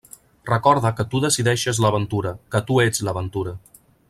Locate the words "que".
1.01-1.05, 2.57-2.65